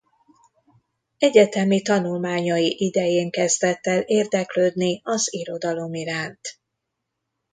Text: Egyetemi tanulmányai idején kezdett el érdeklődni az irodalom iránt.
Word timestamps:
Egyetemi 1.17 1.81
tanulmányai 1.81 2.75
idején 2.83 3.29
kezdett 3.31 3.85
el 3.85 3.99
érdeklődni 4.01 5.01
az 5.03 5.33
irodalom 5.33 5.93
iránt. 5.93 6.59